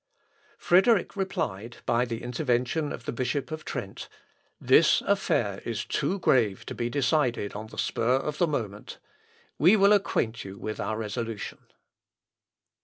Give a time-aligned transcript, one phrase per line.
[0.57, 4.09] Frederick replied, by the intervention of the Bishop of Trent,
[4.59, 8.97] "This affair is too grave to be decided on the spur of the moment.
[9.59, 11.59] We will acquaint you with our resolution."